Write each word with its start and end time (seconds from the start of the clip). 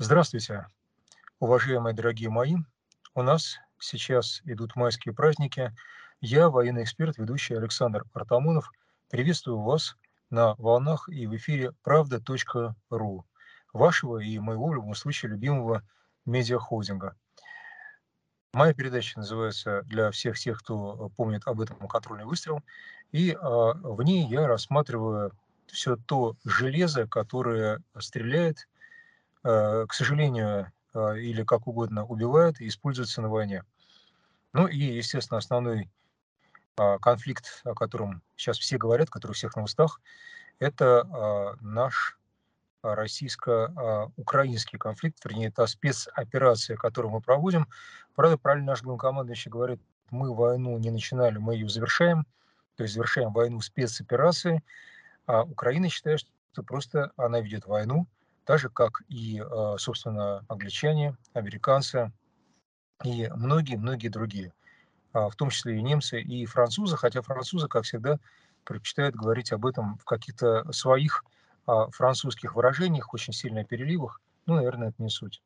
Здравствуйте, 0.00 0.64
уважаемые 1.40 1.92
дорогие 1.92 2.30
мои. 2.30 2.54
У 3.16 3.22
нас 3.22 3.56
сейчас 3.80 4.40
идут 4.44 4.76
майские 4.76 5.12
праздники. 5.12 5.74
Я, 6.20 6.50
военный 6.50 6.84
эксперт, 6.84 7.18
ведущий 7.18 7.54
Александр 7.54 8.04
Артамонов. 8.12 8.70
Приветствую 9.10 9.60
вас 9.60 9.96
на 10.30 10.54
волнах 10.54 11.08
и 11.08 11.26
в 11.26 11.34
эфире 11.34 11.72
правда.ру, 11.82 13.26
вашего 13.72 14.18
и 14.18 14.38
моего, 14.38 14.68
в 14.68 14.74
любом 14.76 14.94
случае, 14.94 15.32
любимого 15.32 15.82
медиахолдинга. 16.26 17.16
Моя 18.52 18.74
передача 18.74 19.18
называется 19.18 19.82
для 19.82 20.12
всех 20.12 20.38
тех, 20.38 20.60
кто 20.60 21.08
помнит 21.16 21.42
об 21.44 21.60
этом 21.60 21.76
контрольный 21.88 22.24
выстрел. 22.24 22.62
И 23.10 23.32
а, 23.32 23.72
в 23.72 24.00
ней 24.02 24.28
я 24.28 24.46
рассматриваю 24.46 25.32
все 25.66 25.96
то 25.96 26.36
железо, 26.44 27.08
которое 27.08 27.82
стреляет, 27.98 28.68
к 29.42 29.88
сожалению, 29.92 30.72
а, 30.94 31.14
или 31.14 31.42
как 31.44 31.66
угодно 31.66 32.04
убивает 32.04 32.60
и 32.60 32.68
используется 32.68 33.22
на 33.22 33.28
войне. 33.28 33.64
Ну 34.52 34.66
и, 34.66 34.78
естественно, 34.78 35.38
основной 35.38 35.90
а, 36.76 36.98
конфликт, 36.98 37.60
о 37.64 37.74
котором 37.74 38.22
сейчас 38.36 38.58
все 38.58 38.78
говорят, 38.78 39.10
который 39.10 39.32
у 39.32 39.34
всех 39.34 39.56
на 39.56 39.62
устах, 39.62 40.00
это 40.58 41.02
а, 41.02 41.56
наш 41.60 42.18
а, 42.82 42.94
российско-украинский 42.94 44.78
конфликт, 44.78 45.24
вернее, 45.24 45.50
та 45.50 45.66
спецоперация, 45.66 46.76
которую 46.76 47.12
мы 47.12 47.20
проводим. 47.20 47.68
Правда, 48.14 48.38
правильно 48.38 48.68
наш 48.68 48.82
главнокомандующий 48.82 49.50
говорит, 49.50 49.80
мы 50.10 50.34
войну 50.34 50.78
не 50.78 50.90
начинали, 50.90 51.38
мы 51.38 51.54
ее 51.54 51.68
завершаем, 51.68 52.26
то 52.76 52.82
есть 52.82 52.94
завершаем 52.94 53.32
войну 53.32 53.60
спецоперации, 53.60 54.62
а 55.26 55.42
Украина 55.42 55.90
считает, 55.90 56.20
что 56.52 56.62
просто 56.62 57.12
она 57.16 57.40
ведет 57.40 57.66
войну, 57.66 58.06
так 58.48 58.58
же, 58.58 58.70
как 58.70 59.02
и, 59.08 59.44
а, 59.44 59.76
собственно, 59.76 60.42
англичане, 60.48 61.14
американцы 61.34 62.10
и 63.04 63.28
многие-многие 63.28 64.08
другие, 64.08 64.54
в 65.12 65.32
том 65.36 65.50
числе 65.50 65.76
и 65.76 65.82
немцы, 65.82 66.22
и 66.22 66.46
французы, 66.46 66.96
хотя 66.96 67.20
французы, 67.20 67.68
как 67.68 67.84
всегда, 67.84 68.18
предпочитают 68.64 69.14
говорить 69.14 69.52
об 69.52 69.66
этом 69.66 69.98
в 69.98 70.04
каких-то 70.06 70.64
своих 70.72 71.24
французских 71.66 72.56
выражениях, 72.56 73.12
очень 73.12 73.34
сильно 73.34 73.64
переливах, 73.64 74.22
ну, 74.46 74.54
наверное, 74.54 74.88
это 74.88 75.02
не 75.02 75.10
суть. 75.10 75.42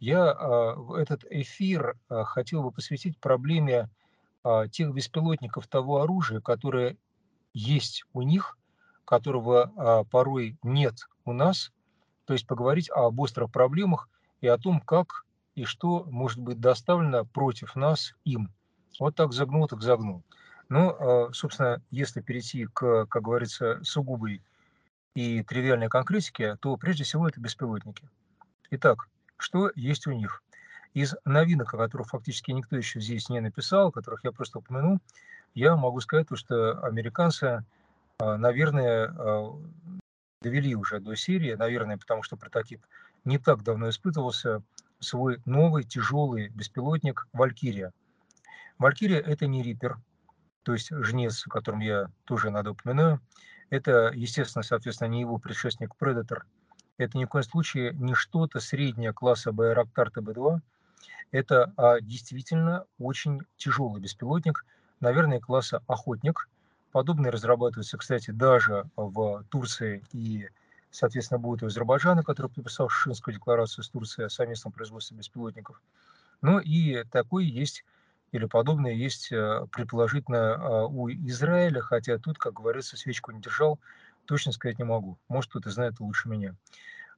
Я 0.00 0.30
а, 0.30 0.74
этот 0.98 1.22
эфир 1.28 1.98
а, 2.08 2.24
хотел 2.24 2.62
бы 2.62 2.70
посвятить 2.70 3.18
проблеме 3.18 3.90
а, 4.42 4.68
тех 4.68 4.90
беспилотников 4.94 5.66
того 5.66 6.00
оружия, 6.00 6.40
которое 6.40 6.96
есть 7.52 8.04
у 8.14 8.22
них, 8.22 8.56
которого 9.04 10.06
порой 10.10 10.58
нет 10.62 10.94
у 11.24 11.32
нас, 11.32 11.70
то 12.26 12.34
есть 12.34 12.46
поговорить 12.46 12.90
об 12.90 13.18
острых 13.20 13.50
проблемах 13.50 14.08
и 14.40 14.46
о 14.46 14.58
том, 14.58 14.80
как 14.80 15.24
и 15.54 15.64
что 15.64 16.04
может 16.04 16.38
быть 16.38 16.60
доставлено 16.60 17.24
против 17.24 17.74
нас 17.76 18.14
им. 18.24 18.50
Вот 19.00 19.14
так 19.14 19.32
загнул, 19.32 19.66
так 19.66 19.82
загнул. 19.82 20.22
Ну, 20.68 21.30
собственно, 21.32 21.80
если 21.90 22.20
перейти 22.20 22.66
к, 22.66 23.06
как 23.06 23.22
говорится, 23.22 23.80
сугубой 23.84 24.42
и 25.14 25.42
тривиальной 25.42 25.88
конкретики, 25.88 26.56
то 26.60 26.76
прежде 26.76 27.04
всего 27.04 27.28
это 27.28 27.40
беспилотники. 27.40 28.08
Итак, 28.70 29.08
что 29.38 29.70
есть 29.74 30.06
у 30.06 30.12
них? 30.12 30.42
Из 30.92 31.14
новинок, 31.24 31.72
о 31.74 31.78
которых 31.78 32.08
фактически 32.08 32.50
никто 32.50 32.76
еще 32.76 33.00
здесь 33.00 33.28
не 33.28 33.40
написал, 33.40 33.92
которых 33.92 34.24
я 34.24 34.32
просто 34.32 34.58
упомянул, 34.58 34.98
я 35.54 35.76
могу 35.76 36.00
сказать, 36.00 36.26
что 36.34 36.84
американцы, 36.84 37.64
а, 38.18 38.36
наверное, 38.36 39.14
а, 39.16 39.56
довели 40.46 40.76
уже 40.76 41.00
до 41.00 41.16
серии, 41.16 41.54
наверное, 41.54 41.98
потому 41.98 42.22
что 42.22 42.36
прототип 42.36 42.86
не 43.24 43.38
так 43.38 43.64
давно 43.64 43.88
испытывался, 43.88 44.62
свой 45.00 45.40
новый 45.44 45.82
тяжелый 45.82 46.48
беспилотник 46.50 47.26
«Валькирия». 47.32 47.92
«Валькирия»— 48.78 49.20
это 49.32 49.48
не 49.48 49.62
«Риппер», 49.62 49.98
то 50.62 50.72
есть 50.72 50.90
жнец, 50.92 51.44
о 51.46 51.50
котором 51.50 51.80
я 51.80 52.10
тоже 52.24 52.50
надо 52.50 52.70
упоминаю, 52.70 53.20
это, 53.70 54.12
естественно, 54.14 54.62
соответственно, 54.62 55.08
не 55.08 55.20
его 55.20 55.38
предшественник 55.38 55.94
Predator. 56.00 56.42
Это 56.96 57.18
ни 57.18 57.24
в 57.24 57.28
коем 57.28 57.42
случае 57.42 57.92
не 57.94 58.14
что-то 58.14 58.60
среднее 58.60 59.12
класса 59.12 59.50
Байрактар 59.50 60.10
ТБ-2. 60.10 60.60
Это 61.32 61.72
а, 61.76 62.00
действительно 62.00 62.84
очень 62.98 63.40
тяжелый 63.56 64.00
беспилотник, 64.00 64.64
наверное, 65.00 65.40
класса 65.40 65.82
Охотник. 65.88 66.48
Подобные 66.96 67.28
разрабатываются, 67.28 67.98
кстати, 67.98 68.30
даже 68.30 68.86
в 68.96 69.44
Турции 69.50 70.02
и, 70.14 70.48
соответственно, 70.90 71.38
будет 71.38 71.62
у 71.62 71.66
Азербайджана, 71.66 72.22
который 72.24 72.50
подписал 72.50 72.88
Шишинскую 72.88 73.34
декларацию 73.34 73.84
с 73.84 73.90
Турцией 73.90 74.28
о 74.28 74.30
совместном 74.30 74.72
производстве 74.72 75.14
беспилотников. 75.14 75.82
Ну 76.40 76.58
и 76.58 77.04
такой 77.12 77.44
есть 77.44 77.84
или 78.32 78.46
подобное 78.46 78.92
есть 78.92 79.30
э, 79.30 79.66
предположительно 79.72 80.54
а, 80.54 80.86
у 80.86 81.10
Израиля, 81.10 81.82
хотя 81.82 82.16
тут, 82.16 82.38
как 82.38 82.54
говорится, 82.54 82.96
свечку 82.96 83.30
не 83.30 83.42
держал, 83.42 83.78
точно 84.24 84.52
сказать 84.52 84.78
не 84.78 84.86
могу. 84.86 85.18
Может, 85.28 85.50
кто-то 85.50 85.68
знает 85.68 86.00
лучше 86.00 86.30
меня. 86.30 86.54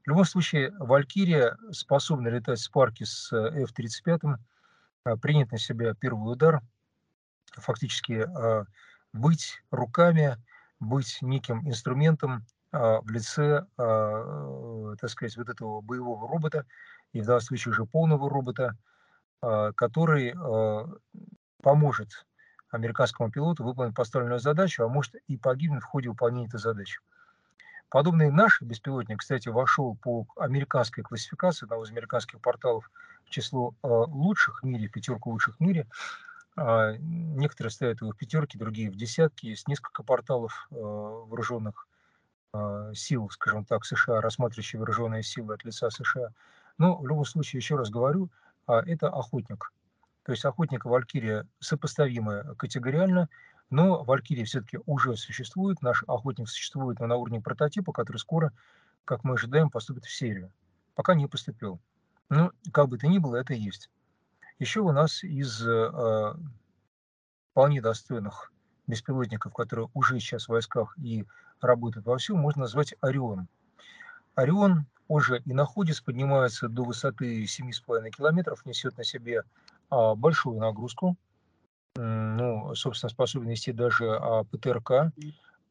В 0.05 0.09
любом 0.09 0.25
случае, 0.25 0.75
Валькирия 0.81 1.57
способна 1.71 2.27
летать 2.27 2.59
с 2.59 2.69
парки 2.69 3.05
с 3.05 3.33
э, 3.33 3.63
F-35, 3.63 4.39
а, 5.05 5.17
принять 5.19 5.53
на 5.53 5.59
себя 5.59 5.95
первый 5.95 6.33
удар, 6.33 6.63
фактически 7.53 8.27
быть 9.13 9.63
руками, 9.71 10.37
быть 10.81 11.19
неким 11.23 11.67
инструментом 11.69 12.45
в 12.71 13.11
лице, 13.11 13.67
так 13.77 15.09
сказать, 15.09 15.37
вот 15.39 15.49
этого 15.49 15.81
боевого 15.81 16.29
робота, 16.29 16.67
и 17.13 17.21
в 17.21 17.27
данном 17.27 17.41
случае 17.41 17.73
уже 17.73 17.85
полного 17.87 18.29
робота, 18.29 18.77
а, 19.41 19.73
который 19.73 20.35
а, 20.37 20.87
поможет 21.63 22.27
американскому 22.71 23.31
пилоту 23.31 23.65
выполнить 23.65 23.95
поставленную 23.95 24.41
задачу, 24.41 24.85
а 24.85 24.89
может 24.89 25.15
и 25.27 25.37
погибнуть 25.37 25.83
в 25.83 25.87
ходе 25.87 26.11
выполнения 26.11 26.47
этой 26.47 26.61
задачи. 26.61 27.01
Подобный 27.89 28.31
наш 28.31 28.61
беспилотник, 28.61 29.21
кстати, 29.21 29.49
вошел 29.49 29.97
по 29.97 30.27
американской 30.37 31.03
классификации 31.03 31.65
одного 31.65 31.85
из 31.85 31.91
американских 31.91 32.41
порталов 32.41 32.91
в 33.25 33.31
число 33.31 33.75
а, 33.83 33.89
лучших 33.89 34.63
в 34.63 34.67
мире, 34.67 34.89
пятерку 34.89 35.31
лучших 35.31 35.57
в 35.57 35.61
мире. 35.61 35.87
Некоторые 36.99 37.71
ставят 37.71 38.01
его 38.01 38.11
в 38.11 38.17
пятерке, 38.17 38.59
другие 38.59 38.91
в 38.91 38.97
десятки. 38.97 39.47
Есть 39.47 39.69
несколько 39.69 40.03
порталов 40.03 40.67
вооруженных 40.71 41.87
сил, 42.95 43.31
скажем 43.31 43.65
так, 43.65 43.85
США, 43.85 44.21
рассматривающие 44.21 44.79
вооруженные 44.79 45.23
силы 45.23 45.55
от 45.55 45.65
лица 45.65 45.91
США. 45.91 46.31
Но 46.79 46.97
в 46.97 47.07
любом 47.07 47.25
случае, 47.25 47.59
еще 47.59 47.77
раз 47.77 47.91
говорю, 47.91 48.31
а 48.67 48.81
это 48.81 49.09
охотник. 49.09 49.73
То 50.25 50.33
есть 50.33 50.45
охотник 50.45 50.85
и 50.85 50.89
валькирия 50.89 51.47
сопоставимы 51.61 52.55
категориально, 52.57 53.29
но 53.71 54.03
валькирия 54.03 54.45
все-таки 54.45 54.79
уже 54.87 55.17
существует, 55.17 55.81
наш 55.83 56.05
охотник 56.07 56.49
существует 56.49 57.01
на 57.01 57.17
уровне 57.17 57.41
прототипа, 57.41 57.93
который 57.93 58.19
скоро, 58.19 58.53
как 59.05 59.25
мы 59.25 59.35
ожидаем, 59.35 59.71
поступит 59.71 60.05
в 60.05 60.13
серию. 60.13 60.53
Пока 60.95 61.15
не 61.15 61.27
поступил. 61.27 61.81
Но 62.31 62.53
как 62.73 62.89
бы 62.89 62.99
то 62.99 63.07
ни 63.07 63.19
было, 63.19 63.37
это 63.37 63.55
есть. 63.55 63.91
Еще 64.59 64.81
у 64.81 64.93
нас 64.93 65.23
из 65.23 65.67
э, 65.67 66.35
вполне 67.53 67.81
достойных 67.81 68.53
беспилотников, 68.87 69.53
которые 69.53 69.89
уже 69.95 70.19
сейчас 70.19 70.47
в 70.47 70.49
войсках 70.49 70.97
и 70.99 71.27
работают 71.61 72.07
вовсю, 72.07 72.37
можно 72.37 72.63
назвать 72.63 72.95
Орион. 73.01 73.49
Орион 74.35 74.87
он 75.09 75.21
же 75.21 75.41
и 75.45 75.53
находится, 75.53 76.05
поднимается 76.05 76.69
до 76.69 76.85
высоты 76.85 77.45
7,5 77.45 78.11
километров, 78.11 78.67
несет 78.67 78.97
на 78.99 79.05
себе 79.05 79.43
а, 79.91 80.15
большую 80.15 80.59
нагрузку, 80.59 81.17
ну, 81.97 82.75
собственно, 82.75 83.11
способен 83.11 83.49
нести 83.49 83.73
даже 83.73 84.07
а, 84.11 84.45
ПТРК, 84.45 85.13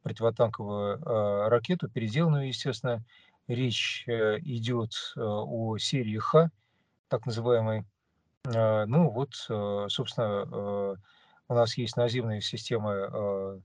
противотанковую 0.04 1.02
а, 1.06 1.50
ракету, 1.50 1.88
переделанную, 1.88 2.48
естественно. 2.48 3.04
Речь 3.48 4.04
э, 4.08 4.40
идет 4.40 4.92
э, 5.16 5.22
о 5.22 5.78
серии 5.78 6.18
Х, 6.18 6.52
так 7.08 7.26
называемой. 7.26 7.86
Ну 8.50 9.10
вот, 9.10 9.34
э, 9.50 9.88
собственно, 9.90 10.98
у 11.50 11.54
нас 11.54 11.78
есть 11.78 11.98
наземные 11.98 12.42
системы 12.42 13.62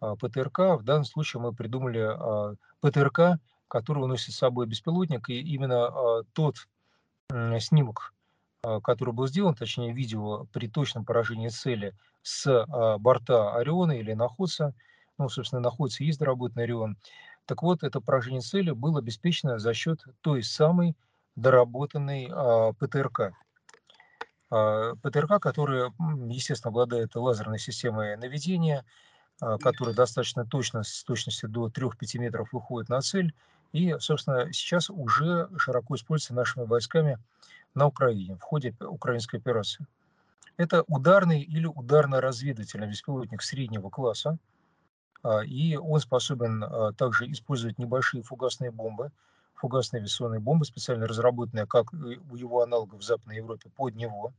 ПТРК. 0.00 0.58
В 0.78 0.82
данном 0.82 1.04
случае 1.04 1.40
мы 1.40 1.54
придумали 1.54 2.56
ПТРК 2.80 3.40
который 3.68 4.04
уносит 4.04 4.34
с 4.34 4.38
собой 4.38 4.66
беспилотник. 4.66 5.28
И 5.28 5.40
именно 5.40 6.22
тот 6.32 6.68
снимок, 7.30 8.14
который 8.82 9.12
был 9.12 9.26
сделан, 9.26 9.54
точнее 9.54 9.92
видео 9.92 10.46
при 10.52 10.68
точном 10.68 11.04
поражении 11.04 11.48
цели 11.48 11.94
с 12.22 12.66
борта 12.98 13.54
Ориона 13.54 13.92
или 13.92 14.12
находца, 14.12 14.74
ну, 15.18 15.28
собственно, 15.28 15.60
находится 15.60 16.04
есть 16.04 16.18
доработанный 16.18 16.64
Орион. 16.64 16.96
Так 17.46 17.62
вот, 17.62 17.82
это 17.82 18.00
поражение 18.00 18.40
цели 18.40 18.70
было 18.70 18.98
обеспечено 18.98 19.58
за 19.58 19.72
счет 19.72 20.04
той 20.20 20.42
самой 20.42 20.96
доработанной 21.36 22.28
ПТРК. 22.78 23.32
ПТРК, 24.48 25.40
которая, 25.40 25.92
естественно, 26.28 26.70
обладает 26.70 27.14
лазерной 27.16 27.58
системой 27.58 28.16
наведения, 28.16 28.84
которая 29.38 29.94
достаточно 29.94 30.46
точно, 30.46 30.82
с 30.82 31.04
точностью 31.04 31.48
до 31.48 31.68
3-5 31.68 32.18
метров 32.18 32.52
выходит 32.52 32.88
на 32.88 33.00
цель, 33.00 33.34
И, 33.72 33.94
собственно, 33.98 34.52
сейчас 34.52 34.88
уже 34.88 35.48
широко 35.58 35.96
используется 35.96 36.34
нашими 36.34 36.64
войсками 36.64 37.18
на 37.74 37.86
Украине 37.86 38.36
в 38.36 38.42
ходе 38.42 38.74
украинской 38.80 39.36
операции. 39.36 39.86
Это 40.56 40.84
ударный 40.88 41.42
или 41.42 41.66
ударно-разведывательный 41.66 42.88
беспилотник 42.88 43.42
среднего 43.42 43.90
класса, 43.90 44.38
а, 45.22 45.40
и 45.44 45.76
он 45.76 46.00
способен 46.00 46.64
а, 46.64 46.92
также 46.92 47.30
использовать 47.30 47.78
небольшие 47.78 48.22
фугасные 48.22 48.70
бомбы, 48.70 49.10
фугасные 49.56 50.00
авиационные 50.00 50.40
бомбы, 50.40 50.64
специально 50.64 51.06
разработанные, 51.06 51.66
как 51.66 51.92
у 51.92 52.36
его 52.36 52.62
аналогов 52.62 53.00
в 53.00 53.04
Западной 53.04 53.36
Европе, 53.36 53.70
под 53.70 53.94
него. 53.94 54.32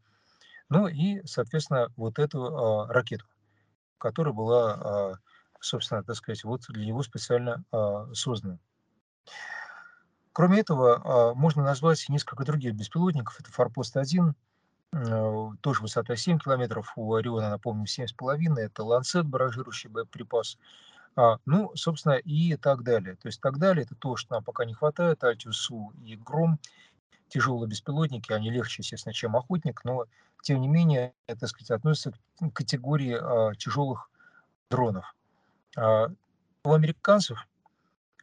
Ну 0.69 0.88
и, 0.88 1.22
соответственно, 1.25 1.92
вот 1.96 2.19
эту 2.19 2.44
а, 2.46 2.88
ракету, 2.88 3.25
которая 3.98 4.34
была, 4.34 5.19
собственно, 5.60 6.04
так 6.04 6.16
сказать, 6.16 6.44
вот 6.44 6.62
для 6.69 6.86
него 6.86 7.02
специально 7.04 7.64
создана. 8.14 8.60
Кроме 10.34 10.60
этого, 10.60 11.34
можно 11.34 11.64
назвать 11.64 12.06
несколько 12.10 12.46
других 12.46 12.75
беспилотников. 12.75 13.40
Это 13.40 13.52
«Форпост-1», 13.52 14.36
Э, 14.94 15.50
тоже 15.62 15.81
высота 15.81 16.16
7 16.16 16.40
километров, 16.40 16.94
у 16.96 17.14
Ориона, 17.14 17.50
напомню, 17.50 17.86
7,5, 17.86 18.58
это 18.58 18.84
ланцет, 18.84 19.25
баражирующий 19.25 19.90
боеприпас, 19.90 20.58
а, 20.58 20.62
ну, 21.46 21.72
собственно, 21.75 22.14
и 22.14 22.56
так 22.58 22.84
далее. 22.84 23.16
То 23.16 23.28
есть 23.28 23.42
так 23.42 23.58
далее, 23.58 23.84
это 23.86 23.96
то, 23.96 24.16
что 24.16 24.36
нам 24.36 24.44
пока 24.44 24.66
не 24.66 24.74
хватает, 24.74 25.24
Альтиусу 25.24 25.92
и 26.04 26.16
Гром, 26.16 26.60
тяжелые 27.30 27.69
беспилотники, 27.69 28.31
они 28.31 28.52
легче, 28.52 28.81
естественно, 28.81 29.14
чем 29.14 29.36
охотник, 29.36 29.84
но, 29.84 30.06
тем 30.42 30.62
не 30.62 30.68
менее, 30.68 31.14
это, 31.25 31.48
сказать, 31.48 31.72
относится 31.72 32.14
к 32.40 32.52
категории 32.52 33.18
а, 33.19 33.54
тяжелых 33.56 34.10
дронов. 34.69 35.16
А, 35.75 36.10
у 36.64 36.74
американцев, 36.74 37.48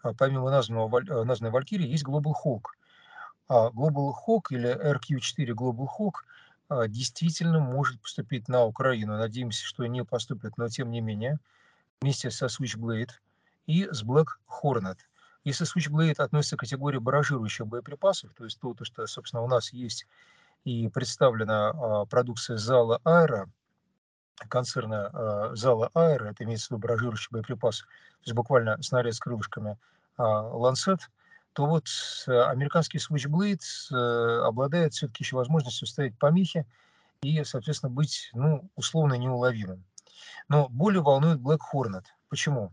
а, 0.02 0.14
помимо 0.14 0.50
названного, 0.50 1.00
э, 1.00 1.24
названной 1.24 1.52
Валькирии, 1.52 1.88
есть 1.88 2.04
Global 2.04 2.32
Hawk. 2.44 2.62
А 3.48 3.70
Global 3.70 4.12
Hawk 4.26 4.46
или 4.50 4.70
RQ-4 4.70 5.52
Global 5.52 5.88
Hawk– 5.98 6.14
а, 6.68 6.88
действительно 6.88 7.60
может 7.60 8.00
поступить 8.00 8.48
на 8.48 8.64
Украину. 8.64 9.16
Надеемся, 9.16 9.64
что 9.64 9.86
не 9.86 10.04
поступит, 10.04 10.56
но 10.56 10.68
тем 10.68 10.90
не 10.90 11.00
менее, 11.00 11.38
вместе 12.00 12.30
со 12.30 12.46
Switchblade 12.46 13.10
и 13.66 13.88
с 13.90 14.02
Black 14.02 14.26
Hornet. 14.62 14.98
Если 15.44 15.66
Switchblade 15.66 16.16
относится 16.16 16.56
к 16.56 16.60
категории 16.60 16.98
баражирующих 16.98 17.66
боеприпасов, 17.66 18.32
то 18.34 18.44
есть 18.44 18.58
то, 18.60 18.74
то 18.74 18.84
что, 18.84 19.06
собственно, 19.06 19.42
у 19.42 19.48
нас 19.48 19.72
есть 19.72 20.06
и 20.64 20.88
представлена 20.88 21.70
а, 21.70 22.04
продукция 22.06 22.56
зала 22.56 23.00
Аэро, 23.04 23.50
концерна 24.48 25.10
а, 25.12 25.54
зала 25.54 25.90
Аэро, 25.94 26.30
это 26.30 26.44
имеется 26.44 26.68
в 26.68 26.70
виду 26.72 26.80
баражирующий 26.80 27.28
боеприпас, 27.30 27.80
то 27.80 27.86
есть 28.22 28.34
буквально 28.34 28.82
снаряд 28.82 29.14
с 29.14 29.20
крылышками 29.20 29.76
Lancet– 30.16 31.00
то 31.54 31.66
вот 31.66 31.86
американский 32.26 32.98
Switchblade 32.98 33.62
э, 33.92 34.44
обладает 34.44 34.92
все-таки 34.92 35.22
еще 35.22 35.36
возможностью 35.36 35.86
ставить 35.86 36.18
помехи 36.18 36.66
и, 37.22 37.42
соответственно, 37.44 37.90
быть, 37.90 38.30
ну, 38.34 38.68
условно 38.74 39.14
неуловимым. 39.14 39.84
Но 40.48 40.68
более 40.68 41.02
волнует 41.02 41.40
Black 41.40 41.60
Hornet. 41.72 42.04
Почему? 42.28 42.72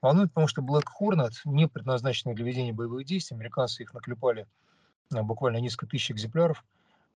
Волнует, 0.00 0.30
потому 0.30 0.48
что 0.48 0.62
Black 0.62 0.86
Hornet 1.00 1.32
не 1.44 1.68
предназначен 1.68 2.34
для 2.34 2.44
ведения 2.44 2.72
боевых 2.72 3.06
действий. 3.06 3.36
Американцы 3.36 3.82
их 3.82 3.94
наклепали 3.94 4.46
буквально 5.10 5.58
несколько 5.58 5.86
тысяч 5.86 6.10
экземпляров. 6.10 6.64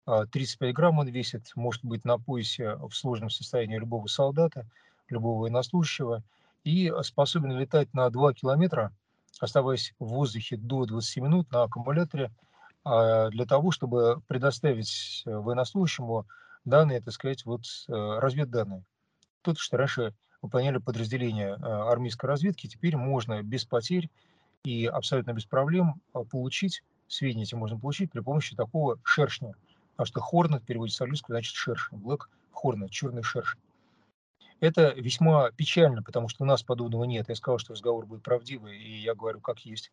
35 0.05 0.69
а, 0.69 0.73
грамм 0.73 0.99
он 0.99 1.07
весит, 1.07 1.51
может 1.55 1.83
быть 1.85 2.03
на 2.03 2.17
поясе 2.17 2.75
в 2.75 2.91
сложном 2.91 3.29
состоянии 3.29 3.77
любого 3.77 4.07
солдата, 4.07 4.65
любого 5.07 5.43
военнослужащего, 5.43 6.23
и 6.65 6.91
способен 7.03 7.51
летать 7.57 7.93
на 7.93 8.09
2 8.09 8.33
километра– 8.33 8.91
оставаясь 9.39 9.93
в 9.99 10.05
воздухе 10.05 10.57
до 10.57 10.85
20 10.85 11.17
минут 11.17 11.51
на 11.51 11.63
аккумуляторе 11.63 12.31
а, 12.83 13.29
для 13.29 13.45
того, 13.45 13.71
чтобы 13.71 14.21
предоставить 14.27 15.23
э, 15.25 15.35
военнослужащему 15.35 16.25
данные, 16.65 17.01
так 17.01 17.13
сказать, 17.13 17.45
вот 17.45 17.61
э, 17.87 17.91
разведданные. 17.93 18.83
Тут, 19.43 19.59
что 19.59 19.77
раньше 19.77 20.13
выполняли 20.41 20.77
подразделения 20.77 21.55
э, 21.55 21.61
армейской 21.61 22.27
разведки, 22.27 22.67
теперь 22.67 22.95
можно 22.95 23.43
без 23.43 23.65
потерь 23.65 24.09
и 24.63 24.85
абсолютно 24.85 25.33
без 25.33 25.45
проблем 25.45 26.01
получить, 26.31 26.83
сведения 27.07 27.43
эти 27.43 27.53
можно 27.53 27.77
получить 27.77 28.11
при 28.11 28.21
помощи 28.21 28.55
такого 28.55 28.97
шершня. 29.03 29.53
Потому 29.91 30.07
что 30.07 30.21
хорнет 30.21 30.63
переводится 30.63 30.99
с 30.99 31.01
английского 31.01 31.35
значит 31.35 31.53
шершень, 31.53 31.97
black 31.99 32.21
hornet, 32.53 32.89
черный 32.89 33.21
шершень. 33.21 33.59
Это 34.61 34.93
весьма 34.93 35.51
печально, 35.51 36.01
потому 36.01 36.29
что 36.29 36.43
у 36.43 36.47
нас 36.47 36.63
подобного 36.63 37.03
нет. 37.03 37.27
Я 37.27 37.35
сказал, 37.35 37.59
что 37.59 37.73
разговор 37.73 38.05
будет 38.05 38.23
правдивый, 38.23 38.77
и 38.77 39.01
я 39.01 39.13
говорю 39.13 39.41
как 39.41 39.59
есть. 39.59 39.91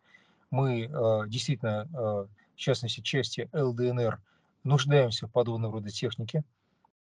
Мы 0.49 0.85
э, 0.85 1.23
действительно, 1.27 1.89
э, 1.93 1.97
в 2.55 2.55
частности, 2.55 3.01
части 3.01 3.49
ЛДНР, 3.53 4.21
нуждаемся 4.63 5.27
в 5.27 5.31
подобного 5.31 5.73
рода 5.73 5.89
технике. 5.89 6.43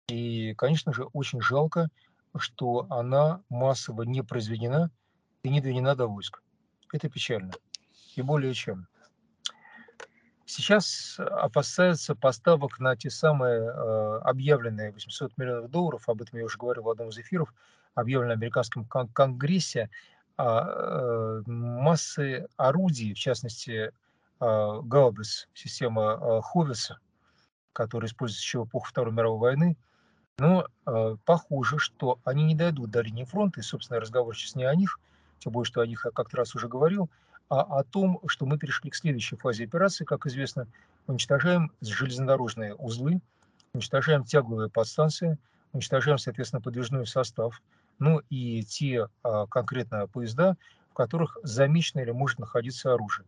И, 0.07 0.55
конечно 0.55 0.93
же, 0.93 1.03
очень 1.13 1.41
жалко, 1.41 1.89
что 2.37 2.87
она 2.89 3.41
массово 3.49 4.03
не 4.03 4.21
произведена 4.21 4.91
и 5.43 5.49
не 5.49 5.61
доведена 5.61 5.95
до 5.95 6.07
войск. 6.07 6.41
Это 6.93 7.09
печально. 7.09 7.51
И 8.15 8.21
более 8.21 8.53
чем. 8.53 8.87
Сейчас 10.45 11.15
опасаются 11.19 12.15
поставок 12.15 12.79
на 12.79 12.95
те 12.95 13.11
самые 13.11 13.61
э, 13.61 14.19
объявленные 14.23 14.91
800 14.91 15.37
миллионов 15.37 15.69
долларов, 15.69 16.09
об 16.09 16.23
этом 16.23 16.39
я 16.39 16.45
уже 16.45 16.57
говорил 16.57 16.83
в 16.83 16.89
одном 16.89 17.09
из 17.09 17.19
эфиров, 17.19 17.53
объявленном 17.93 18.39
американском 18.39 18.85
конгрессе, 18.85 19.91
а, 20.37 21.41
э, 21.45 21.51
массы 21.51 22.47
орудий, 22.55 23.13
в 23.13 23.19
частности, 23.19 23.91
э, 24.39 24.79
Гаубис, 24.83 25.49
система 25.53 26.13
э, 26.13 26.41
Ховиса, 26.41 26.97
которая 27.73 28.09
используется 28.09 28.41
еще 28.41 28.63
в 28.63 28.67
эпоху 28.69 28.87
Второй 28.87 29.13
мировой 29.13 29.39
войны, 29.39 29.77
но 30.39 30.65
э, 30.85 31.15
похоже, 31.25 31.77
что 31.77 32.19
они 32.23 32.43
не 32.43 32.55
дойдут 32.55 32.89
до 32.91 33.01
линии 33.01 33.25
фронта, 33.25 33.59
и, 33.59 33.63
собственно, 33.63 33.99
разговор 33.99 34.35
сейчас 34.35 34.55
не 34.55 34.63
о 34.63 34.73
них, 34.75 34.99
тем 35.39 35.51
более, 35.51 35.67
что 35.67 35.81
о 35.81 35.87
них 35.87 36.05
я 36.05 36.11
как-то 36.11 36.37
раз 36.37 36.55
уже 36.55 36.67
говорил, 36.67 37.09
а 37.49 37.61
о 37.61 37.83
том, 37.83 38.19
что 38.27 38.45
мы 38.45 38.57
перешли 38.57 38.89
к 38.89 38.95
следующей 38.95 39.35
фазе 39.35 39.65
операции, 39.65 40.05
как 40.05 40.25
известно, 40.25 40.67
уничтожаем 41.07 41.71
железнодорожные 41.81 42.75
узлы, 42.75 43.21
уничтожаем 43.73 44.23
тяговые 44.23 44.69
подстанции, 44.69 45.37
уничтожаем, 45.73 46.17
соответственно, 46.17 46.61
подвижной 46.61 47.07
состав, 47.07 47.61
ну 47.97 48.21
и 48.29 48.63
те 48.63 49.07
а, 49.23 49.45
конкретно 49.47 50.07
поезда, 50.07 50.57
в 50.91 50.93
которых 50.93 51.37
замечено 51.43 52.01
или 52.01 52.11
может 52.11 52.39
находиться 52.39 52.93
оружие. 52.93 53.25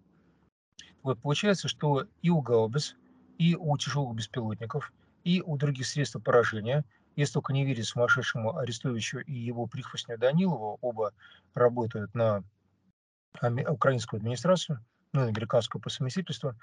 Вот 1.04 1.20
получается, 1.20 1.68
что 1.68 2.06
и 2.22 2.30
у 2.30 2.42
Гаубис, 2.42 2.96
и 3.38 3.56
у 3.56 3.76
тяжелых 3.78 4.16
беспилотников, 4.16 4.94
и 5.24 5.42
у 5.42 5.58
других 5.58 5.88
средств 5.88 6.22
поражения, 6.24 6.86
если 7.16 7.34
только 7.34 7.54
не 7.54 7.66
верить 7.66 7.86
сумасшедшему 7.86 8.58
Арестовичу 8.58 9.20
и 9.20 9.34
его 9.34 9.68
прихвостню 9.68 10.18
Данилову, 10.18 10.78
оба 10.82 11.14
работают 11.54 12.14
на 12.14 12.44
украинскую 13.68 14.20
администрацию, 14.20 14.84
ну, 15.14 15.28
американскую 15.28 15.82
по 15.82 15.90
совместительству, 15.90 16.56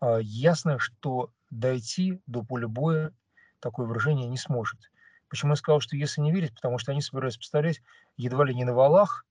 а, 0.00 0.18
ясно, 0.18 0.78
что 0.78 1.30
дойти 1.50 2.20
до 2.26 2.42
поля 2.42 2.68
боя 2.68 3.12
такое 3.60 3.86
выражение 3.86 4.28
не 4.28 4.38
сможет. 4.38 4.90
Почему 5.28 5.52
я 5.52 5.56
сказал, 5.56 5.80
что 5.80 5.96
если 5.96 6.20
не 6.20 6.32
верить, 6.32 6.54
потому 6.54 6.78
что 6.78 6.92
они 6.92 7.00
собираются 7.00 7.38
поставлять 7.40 7.80
едва 8.16 8.44
ли 8.44 8.54
не 8.54 8.64
на 8.64 8.74
валах, 8.74 9.24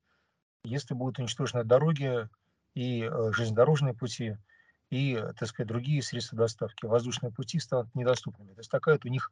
если 0.64 0.94
будут 0.94 1.20
уничтожены 1.20 1.64
дороги 1.64 2.28
и 2.74 3.04
э, 3.04 3.32
железнодорожные 3.34 3.94
пути, 3.94 4.38
и, 4.90 5.16
так 5.38 5.48
сказать, 5.48 5.68
другие 5.68 6.02
средства 6.02 6.38
доставки, 6.38 6.86
воздушные 6.86 7.32
пути 7.32 7.60
станут 7.60 7.94
недоступными. 7.96 8.54
То 8.54 8.60
есть 8.60 8.72
такая 8.72 8.96
вот 8.96 9.06
у 9.06 9.10
них 9.10 9.32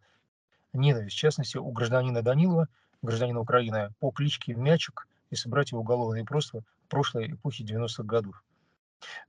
ненависть, 0.74 1.16
в 1.16 1.20
частности, 1.20 1.58
у 1.58 1.72
гражданина 1.72 2.22
Данилова, 2.22 2.68
гражданина 3.02 3.40
Украины, 3.40 3.92
по 4.00 4.12
кличке 4.12 4.54
Мячик, 4.54 5.08
если 5.32 5.50
брать 5.50 5.72
его 5.72 5.82
уголовное 5.82 6.24
просто 6.26 6.64
прошлой 6.88 7.32
эпохи 7.32 7.64
90-х 7.64 8.04
годов. 8.04 8.44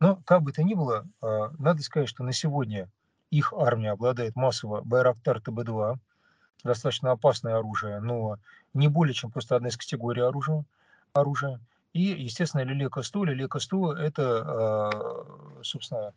Но, 0.00 0.16
как 0.24 0.42
бы 0.42 0.52
то 0.52 0.62
ни 0.62 0.74
было, 0.74 1.06
а, 1.20 1.50
надо 1.58 1.82
сказать, 1.82 2.08
что 2.08 2.24
на 2.24 2.32
сегодня 2.32 2.88
их 3.30 3.52
армия 3.52 3.92
обладает 3.92 4.34
массово 4.34 4.80
Байрактар 4.82 5.38
ТБ-2, 5.38 5.96
достаточно 6.64 7.12
опасное 7.12 7.56
оружие, 7.56 8.00
но 8.00 8.36
не 8.74 8.88
более 8.88 9.14
чем 9.14 9.30
просто 9.30 9.56
одна 9.56 9.68
из 9.68 9.76
категорий 9.76 10.22
оружия. 10.22 10.64
оружия. 11.12 11.60
И, 11.92 12.02
естественно, 12.02 12.62
Лилека-100. 12.62 13.24
Лилека-100– 13.26 13.94
это, 13.98 14.44
а, 14.46 15.62
собственно, 15.62 16.12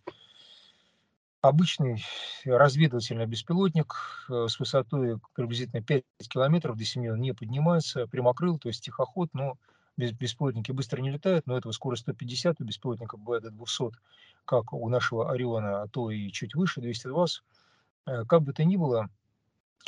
обычный 1.43 2.03
разведывательный 2.45 3.25
беспилотник 3.25 3.93
э, 4.29 4.47
с 4.47 4.57
высотой 4.59 5.19
приблизительно 5.35 5.83
5 5.83 6.03
километров, 6.29 6.77
до 6.77 6.85
7 6.85 7.09
он 7.09 7.19
не 7.19 7.33
поднимается, 7.33 8.07
прямокрыл, 8.07 8.57
то 8.57 8.69
есть 8.69 8.83
тихоход, 8.83 9.29
но 9.33 9.57
беспилотники 9.97 10.71
быстро 10.71 11.01
не 11.01 11.11
летают, 11.11 11.45
но 11.45 11.57
этого 11.57 11.73
скорость 11.73 12.03
150 12.03 12.61
у 12.61 12.63
беспилотников 12.63 13.19
бывает 13.19 13.43
до 13.43 13.51
200, 13.51 13.91
как 14.45 14.71
у 14.71 14.87
нашего 14.87 15.31
Ориона, 15.31 15.81
а 15.81 15.87
то 15.89 16.09
и 16.09 16.31
чуть 16.31 16.55
выше, 16.55 16.79
220. 16.79 17.43
Э, 18.05 18.23
как 18.23 18.41
бы 18.43 18.53
то 18.53 18.63
ни 18.63 18.77
было, 18.77 19.09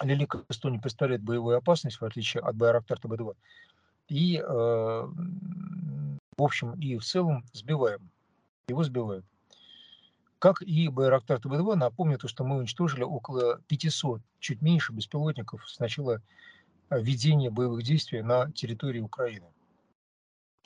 Лилика 0.02 0.44
100 0.50 0.70
не 0.70 0.80
представляет 0.80 1.24
боевую 1.24 1.58
опасность, 1.58 2.02
в 2.02 2.06
отличие 2.06 2.44
от 2.44 2.58
Байрактар 2.58 3.00
ТБ-2. 3.00 3.34
И, 4.10 4.38
э, 4.38 4.44
в 4.46 6.44
общем, 6.44 6.74
и 6.82 6.98
в 6.98 7.06
целом 7.06 7.46
сбиваем. 7.54 8.12
его 8.68 8.84
сбивают. 8.84 9.26
Как 10.40 10.62
и 10.62 10.90
Байрактар 10.90 11.40
ТБ-2, 11.40 11.76
напомню 11.76 12.18
то, 12.18 12.28
что 12.28 12.44
мы 12.44 12.58
уничтожили 12.58 13.04
около 13.04 13.62
500, 13.68 14.22
чуть 14.40 14.62
меньше 14.62 14.92
беспилотников 14.92 15.68
с 15.70 15.80
начала 15.80 16.22
э, 16.90 17.02
ведения 17.02 17.50
боевых 17.50 17.84
действий 17.84 18.22
на 18.22 18.52
территории 18.52 19.00
Украины. 19.00 19.48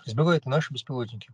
Сбивают 0.06 0.46
наши 0.46 0.74
беспилотники. 0.74 1.32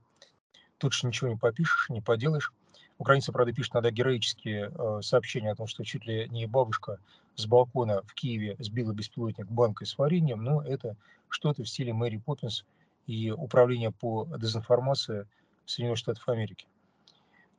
Тут 0.78 0.94
же 0.94 1.08
ничего 1.08 1.30
не 1.30 1.38
попишешь, 1.38 1.90
не 1.90 2.02
поделаешь. 2.02 2.52
Украинцы, 2.98 3.32
правда, 3.32 3.54
пишут 3.54 3.76
иногда 3.76 3.92
героические 3.92 4.72
э, 4.74 5.02
сообщения 5.02 5.52
о 5.52 5.56
том, 5.56 5.68
что 5.68 5.84
чуть 5.84 6.06
ли 6.06 6.28
не 6.30 6.46
бабушка 6.46 7.00
с 7.36 7.46
балкона 7.46 8.02
в 8.04 8.14
Киеве 8.14 8.56
сбила 8.60 8.94
беспилотник 8.94 9.48
банкой 9.48 9.88
с 9.88 9.98
вареньем, 9.98 10.44
но 10.44 10.62
это 10.62 10.98
что-то 11.30 11.64
в 11.64 11.70
стиле 11.70 11.94
Мэри 11.94 12.18
Поппинс 12.18 12.66
и 13.08 13.32
управления 13.32 13.92
по 13.92 14.26
дезинформации 14.38 15.28
Соединенных 15.66 16.00
Штатов 16.00 16.28
Америки. 16.28 16.68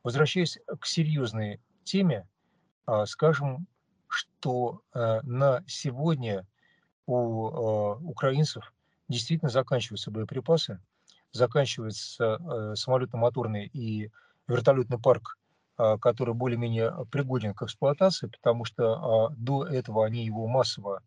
Возвращаясь 0.07 0.57
к 0.79 0.87
серьезной 0.87 1.61
теме, 1.83 2.29
э, 2.87 3.07
скажем, 3.07 3.67
что 4.07 4.83
э, 4.95 5.21
на 5.23 5.65
сегодня 5.67 6.47
у 7.07 7.49
э, 7.49 7.99
украинцев 8.05 8.73
действительно 9.09 9.51
заканчиваются 9.51 10.13
боеприпасы, 10.13 10.81
заканчивается 11.33 12.39
э, 12.39 12.75
самолетно-моторный 12.77 13.67
и 13.67 14.13
вертолетный 14.47 15.01
парк, 15.01 15.39
а, 15.77 15.99
который 15.99 16.35
более-менее 16.35 16.95
пригоден 17.11 17.53
к 17.53 17.63
эксплуатации, 17.63 18.29
потому 18.29 18.65
что 18.65 19.27
а, 19.27 19.31
до 19.31 19.67
этого 19.67 20.07
они 20.07 20.25
его 20.25 20.47
массово 20.47 21.03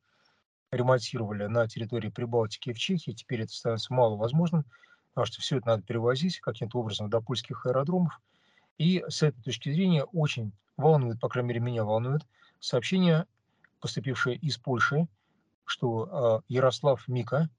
ремонтировали 0.72 1.46
на 1.46 1.70
территории 1.70 2.10
Прибалтики 2.10 2.72
и 2.72 2.74
в 2.74 2.77
Чехии. 2.77 3.12
Теперь 3.12 3.44
это 3.44 3.53
становится 3.53 3.94
маловозможным, 3.94 4.65
потому 5.13 5.25
что 5.25 5.39
все 5.39 5.60
это 5.60 5.68
надо 5.68 5.84
перевозить 5.84 6.41
каким-то 6.41 6.79
образом 6.79 7.10
до 7.10 7.22
польских 7.22 7.65
аэродромов. 7.65 8.20
И 8.79 9.03
с 9.09 9.21
этой 9.21 9.43
точки 9.43 9.71
зрения 9.71 10.05
очень 10.05 10.53
волнует, 10.77 11.19
по 11.19 11.27
крайней 11.27 11.50
мере, 11.50 11.59
меня 11.59 11.83
волнует 11.83 12.25
сообщение, 12.59 13.25
поступившее 13.81 14.38
из 14.38 14.57
Польши, 14.57 15.07
что 15.65 16.09
а, 16.09 16.41
Ярослав 16.48 17.07
Мика, 17.07 17.50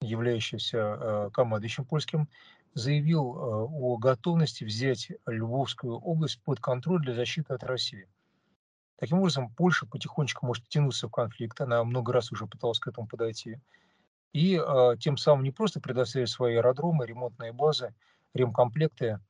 являющийся 0.00 1.30
командующим 1.32 1.84
польским, 1.84 2.28
заявил 2.74 3.36
э, 3.36 3.40
о 3.70 3.96
готовности 3.98 4.64
взять 4.64 5.12
Львовскую 5.26 5.98
область 5.98 6.42
под 6.42 6.58
контроль 6.58 7.02
для 7.02 7.14
защиты 7.14 7.54
от 7.54 7.62
России. 7.62 8.08
Таким 8.98 9.18
образом, 9.18 9.54
Польша 9.54 9.86
потихонечку 9.86 10.46
может 10.46 10.66
тянуться 10.68 11.08
в 11.08 11.10
конфликт, 11.10 11.60
она 11.60 11.84
много 11.84 12.12
раз 12.12 12.32
уже 12.32 12.46
пыталась 12.46 12.78
к 12.78 12.88
этому 12.88 13.06
подойти, 13.06 13.60
и 14.32 14.60
тем 15.00 15.18
самым 15.18 15.44
не 15.44 15.50
просто 15.50 15.80
предоставить 15.80 16.30
свои 16.30 16.56
аэродромы, 16.56 17.06
ремонтные 17.06 17.52
базы, 17.52 17.94
ремкомплекты 18.32 19.20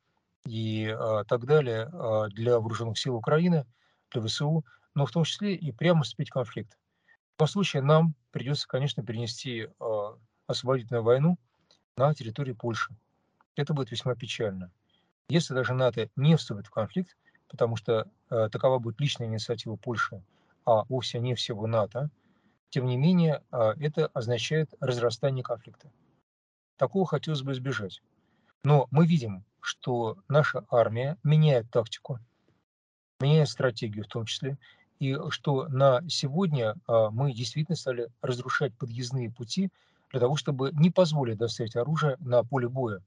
и 0.46 0.86
э, 0.86 1.24
так 1.26 1.46
далее 1.46 1.90
э, 1.92 2.28
для 2.30 2.58
вооруженных 2.58 2.98
сил 2.98 3.16
Украины, 3.16 3.66
для 4.10 4.22
ВСУ, 4.22 4.64
но 4.94 5.06
в 5.06 5.10
том 5.10 5.24
числе 5.24 5.54
и 5.54 5.72
прямо 5.72 6.02
вступить 6.02 6.30
в 6.30 6.34
конфликт. 6.34 6.78
В 7.34 7.38
том 7.38 7.48
случае 7.48 7.82
нам 7.82 8.14
придется, 8.30 8.68
конечно, 8.68 9.04
перенести 9.04 9.68
э, 9.68 10.16
освободительную 10.46 11.02
войну 11.02 11.38
на 11.96 12.14
территории 12.14 12.52
Польши 12.52 12.94
это 13.56 13.74
будет 13.74 13.90
весьма 13.90 14.14
печально. 14.14 14.70
Если 15.28 15.54
даже 15.54 15.74
НАТО 15.74 16.08
не 16.16 16.36
вступит 16.36 16.66
в 16.66 16.70
конфликт, 16.70 17.16
потому 17.48 17.76
что 17.76 18.10
э, 18.30 18.48
такова 18.50 18.78
будет 18.78 19.00
личная 19.00 19.26
инициатива 19.26 19.76
Польши, 19.76 20.22
а 20.64 20.84
вовсе 20.88 21.20
не 21.20 21.34
всего 21.34 21.66
НАТО, 21.66 22.10
тем 22.70 22.86
не 22.86 22.96
менее 22.96 23.42
э, 23.50 23.74
это 23.80 24.06
означает 24.08 24.72
разрастание 24.80 25.44
конфликта. 25.44 25.90
Такого 26.76 27.06
хотелось 27.06 27.42
бы 27.42 27.52
избежать. 27.52 28.02
Но 28.64 28.88
мы 28.90 29.06
видим, 29.06 29.44
что 29.62 30.18
наша 30.28 30.64
армия 30.70 31.16
меняет 31.22 31.70
тактику, 31.70 32.18
меняет 33.20 33.48
стратегию 33.48 34.04
в 34.04 34.08
том 34.08 34.26
числе, 34.26 34.58
и 34.98 35.16
что 35.30 35.68
на 35.68 36.02
сегодня 36.08 36.74
э, 36.86 37.08
мы 37.10 37.32
действительно 37.32 37.76
стали 37.76 38.08
разрушать 38.20 38.74
подъездные 38.74 39.30
пути 39.30 39.70
для 40.10 40.20
того, 40.20 40.36
чтобы 40.36 40.70
не 40.72 40.90
позволить 40.90 41.38
доставить 41.38 41.76
оружие 41.76 42.16
на 42.20 42.44
поле 42.44 42.68
боя. 42.68 43.00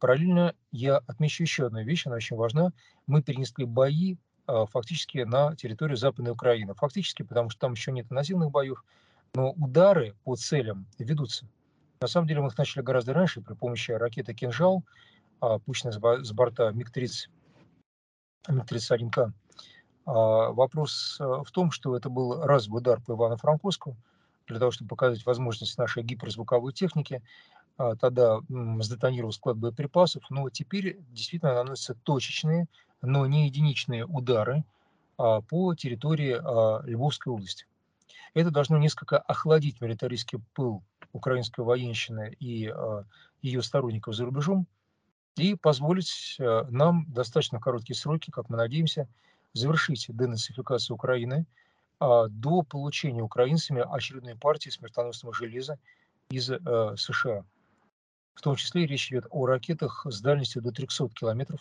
Параллельно 0.00 0.54
я 0.72 0.96
отмечу 1.06 1.44
еще 1.44 1.66
одну 1.66 1.82
вещь, 1.82 2.06
она 2.06 2.16
очень 2.16 2.36
важна. 2.36 2.72
Мы 3.06 3.22
перенесли 3.22 3.64
бои 3.64 4.16
а, 4.46 4.66
фактически 4.66 5.18
на 5.18 5.54
территорию 5.54 5.96
Западной 5.96 6.32
Украины. 6.32 6.74
Фактически, 6.74 7.22
потому 7.22 7.50
что 7.50 7.60
там 7.60 7.72
еще 7.72 7.92
нет 7.92 8.10
наземных 8.10 8.50
боев, 8.50 8.84
но 9.34 9.52
удары 9.52 10.14
по 10.24 10.34
целям 10.36 10.86
ведутся. 10.98 11.46
На 12.00 12.08
самом 12.08 12.26
деле 12.26 12.40
мы 12.40 12.48
их 12.48 12.58
начали 12.58 12.82
гораздо 12.82 13.14
раньше 13.14 13.40
при 13.40 13.54
помощи 13.54 13.92
ракеты 13.92 14.34
«Кинжал», 14.34 14.82
а, 15.42 15.58
пущенной 15.58 15.92
с 15.92 16.32
борта 16.32 16.70
МиГ-30, 16.70 17.28
МиГ-31К. 18.48 19.32
А, 20.06 20.52
вопрос 20.52 21.16
в 21.18 21.50
том, 21.50 21.72
что 21.72 21.96
это 21.96 22.08
был 22.08 22.40
разовый 22.44 22.78
удар 22.78 23.00
по 23.00 23.12
Ивано-Франковску, 23.12 23.96
для 24.46 24.60
того, 24.60 24.70
чтобы 24.70 24.88
показать 24.90 25.26
возможность 25.26 25.76
нашей 25.78 26.04
гиперзвуковой 26.04 26.72
техники. 26.72 27.22
А, 27.76 27.96
тогда 27.96 28.38
сдетонировал 28.48 29.32
склад 29.32 29.56
боеприпасов, 29.56 30.22
но 30.30 30.48
теперь 30.48 30.98
действительно 31.10 31.54
наносятся 31.54 31.94
точечные, 32.04 32.68
но 33.00 33.26
не 33.26 33.46
единичные 33.46 34.06
удары 34.06 34.62
по 35.16 35.74
территории 35.74 36.34
Львовской 36.88 37.32
области. 37.32 37.66
Это 38.32 38.50
должно 38.50 38.78
несколько 38.78 39.18
охладить 39.18 39.80
милитаристский 39.80 40.38
пыл 40.54 40.82
украинской 41.12 41.60
военщины 41.60 42.34
и 42.40 42.72
ее 43.42 43.62
сторонников 43.62 44.14
за 44.14 44.24
рубежом 44.24 44.66
и 45.36 45.54
позволить 45.54 46.36
нам 46.38 47.06
достаточно 47.08 47.60
короткие 47.60 47.96
сроки, 47.96 48.30
как 48.30 48.48
мы 48.48 48.56
надеемся, 48.56 49.08
завершить 49.52 50.06
денацификацию 50.08 50.94
Украины 50.94 51.46
до 52.00 52.62
получения 52.62 53.22
украинцами 53.22 53.84
очередной 53.88 54.36
партии 54.36 54.70
смертоносного 54.70 55.34
железа 55.34 55.78
из 56.30 56.50
э, 56.50 56.58
США. 56.96 57.44
В 58.34 58.40
том 58.40 58.56
числе 58.56 58.86
речь 58.86 59.10
идет 59.12 59.26
о 59.30 59.46
ракетах 59.46 60.06
с 60.08 60.20
дальностью 60.20 60.62
до 60.62 60.72
300 60.72 61.10
километров, 61.10 61.60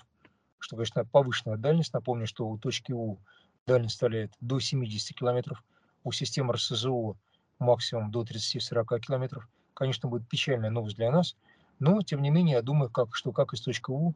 что, 0.60 0.78
конечно, 0.78 1.06
повышенная 1.06 1.58
дальность. 1.58 1.94
Напомню, 1.94 2.26
что 2.26 2.48
у 2.48 2.58
точки 2.58 2.94
У 2.94 3.20
дальность 3.68 3.94
составляет 3.94 4.32
до 4.40 4.60
70 4.60 5.16
километров, 5.16 5.64
у 6.04 6.12
системы 6.12 6.54
РСЗО 6.54 7.16
максимум 7.60 8.12
до 8.12 8.24
30-40 8.24 9.00
километров. 9.00 9.48
Конечно, 9.74 10.10
будет 10.10 10.28
печальная 10.28 10.70
новость 10.70 10.96
для 10.96 11.12
нас, 11.12 11.36
но, 11.82 12.00
тем 12.04 12.22
не 12.22 12.30
менее, 12.30 12.58
я 12.58 12.62
думаю, 12.62 12.92
как, 12.92 13.16
что 13.16 13.32
как 13.32 13.54
из 13.54 13.62
точки 13.62 13.90
У, 13.90 14.14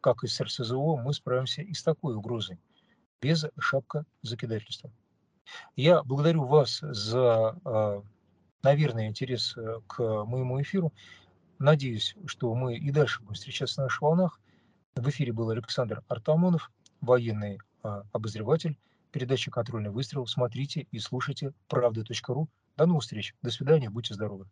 как 0.00 0.22
и 0.22 0.28
с 0.28 0.40
РСЗО 0.40 0.96
мы 0.96 1.12
справимся 1.12 1.62
и 1.62 1.74
с 1.74 1.82
такой 1.82 2.14
угрозой, 2.14 2.60
без 3.20 3.44
шапка 3.58 4.06
закидательства. 4.22 4.92
Я 5.74 6.04
благодарю 6.04 6.44
вас 6.44 6.78
за, 6.80 7.58
а, 7.64 8.02
наверное, 8.62 9.08
интерес 9.08 9.56
э, 9.56 9.80
к 9.88 10.24
моему 10.26 10.62
эфиру. 10.62 10.92
Надеюсь, 11.58 12.14
что 12.26 12.54
мы 12.54 12.76
и 12.76 12.90
дальше 12.92 13.20
будем 13.20 13.34
встречаться 13.34 13.80
на 13.80 13.86
наших 13.86 14.02
волнах. 14.02 14.40
В 14.94 15.08
эфире 15.08 15.32
был 15.32 15.50
Александр 15.50 16.04
Артамонов, 16.06 16.70
военный 17.00 17.58
а, 17.82 18.04
обозреватель, 18.12 18.78
передача 19.10 19.50
«Контрольный 19.50 19.90
выстрел». 19.90 20.24
Смотрите 20.28 20.86
и 20.92 21.00
слушайте 21.00 21.52
правда.ру. 21.66 22.48
До 22.76 22.86
новых 22.86 23.02
встреч. 23.02 23.34
До 23.42 23.50
свидания. 23.50 23.90
Будьте 23.90 24.14
здоровы. 24.14 24.48